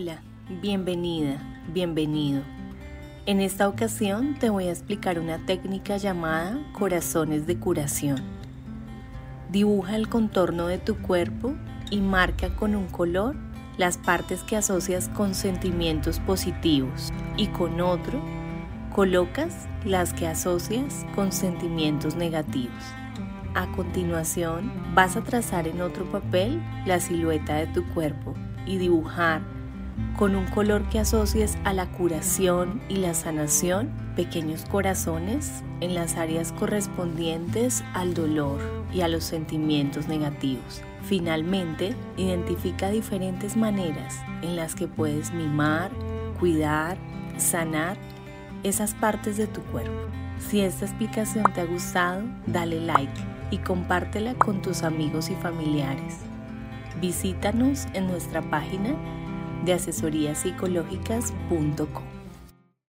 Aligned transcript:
Hola, 0.00 0.22
bienvenida, 0.62 1.42
bienvenido. 1.74 2.42
En 3.26 3.40
esta 3.40 3.68
ocasión 3.68 4.36
te 4.38 4.48
voy 4.48 4.68
a 4.68 4.70
explicar 4.70 5.18
una 5.18 5.44
técnica 5.44 5.96
llamada 5.96 6.56
corazones 6.72 7.48
de 7.48 7.58
curación. 7.58 8.22
Dibuja 9.50 9.96
el 9.96 10.08
contorno 10.08 10.68
de 10.68 10.78
tu 10.78 10.98
cuerpo 10.98 11.52
y 11.90 12.00
marca 12.00 12.54
con 12.54 12.76
un 12.76 12.86
color 12.86 13.34
las 13.76 13.98
partes 13.98 14.44
que 14.44 14.56
asocias 14.56 15.08
con 15.08 15.34
sentimientos 15.34 16.20
positivos 16.20 17.12
y 17.36 17.48
con 17.48 17.80
otro 17.80 18.22
colocas 18.94 19.66
las 19.84 20.12
que 20.12 20.28
asocias 20.28 21.04
con 21.16 21.32
sentimientos 21.32 22.14
negativos. 22.14 22.84
A 23.56 23.66
continuación 23.72 24.70
vas 24.94 25.16
a 25.16 25.24
trazar 25.24 25.66
en 25.66 25.80
otro 25.80 26.04
papel 26.04 26.62
la 26.86 27.00
silueta 27.00 27.56
de 27.56 27.66
tu 27.66 27.84
cuerpo 27.94 28.34
y 28.64 28.78
dibujar 28.78 29.57
con 30.16 30.34
un 30.34 30.46
color 30.46 30.82
que 30.88 30.98
asocies 30.98 31.56
a 31.64 31.72
la 31.72 31.86
curación 31.86 32.80
y 32.88 32.96
la 32.96 33.14
sanación 33.14 33.90
pequeños 34.16 34.64
corazones 34.64 35.62
en 35.80 35.94
las 35.94 36.16
áreas 36.16 36.50
correspondientes 36.52 37.84
al 37.94 38.14
dolor 38.14 38.60
y 38.92 39.02
a 39.02 39.08
los 39.08 39.22
sentimientos 39.22 40.08
negativos. 40.08 40.82
Finalmente, 41.02 41.94
identifica 42.16 42.90
diferentes 42.90 43.56
maneras 43.56 44.16
en 44.42 44.56
las 44.56 44.74
que 44.74 44.88
puedes 44.88 45.32
mimar, 45.32 45.92
cuidar, 46.40 46.98
sanar 47.36 47.96
esas 48.64 48.94
partes 48.94 49.36
de 49.36 49.46
tu 49.46 49.62
cuerpo. 49.62 49.92
Si 50.38 50.60
esta 50.60 50.84
explicación 50.84 51.44
te 51.54 51.60
ha 51.60 51.66
gustado, 51.66 52.22
dale 52.46 52.80
like 52.80 53.20
y 53.50 53.58
compártela 53.58 54.34
con 54.34 54.62
tus 54.62 54.82
amigos 54.82 55.30
y 55.30 55.34
familiares. 55.36 56.16
Visítanos 57.00 57.86
en 57.94 58.08
nuestra 58.08 58.42
página 58.42 58.96
de 59.64 59.72
asesoríapsicológicas.com. 59.72 62.17